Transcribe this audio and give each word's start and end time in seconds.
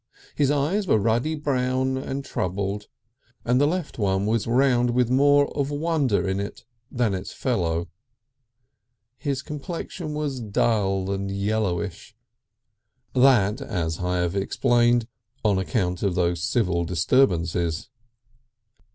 His 0.33 0.49
eyes 0.49 0.87
were 0.87 0.97
ruddy 0.97 1.35
brown 1.35 1.95
and 1.95 2.25
troubled, 2.25 2.87
and 3.45 3.61
the 3.61 3.67
left 3.67 3.99
one 3.99 4.25
was 4.25 4.47
round 4.47 4.89
with 4.95 5.11
more 5.11 5.55
of 5.55 5.69
wonder 5.69 6.27
in 6.27 6.39
it 6.39 6.63
than 6.89 7.13
its 7.13 7.31
fellow. 7.31 7.87
His 9.19 9.43
complexion 9.43 10.15
was 10.15 10.39
dull 10.39 11.11
and 11.11 11.29
yellowish. 11.29 12.15
That, 13.13 13.61
as 13.61 13.99
I 13.99 14.17
have 14.17 14.35
explained, 14.35 15.07
on 15.45 15.59
account 15.59 16.01
of 16.01 16.15
those 16.15 16.41
civil 16.43 16.83
disturbances. 16.83 17.91